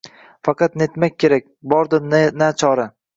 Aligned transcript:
Faqat 0.47 0.77
netmak 0.81 1.19
kerak, 1.23 1.45
bordir 1.73 2.09
na 2.43 2.49
chora 2.63 2.87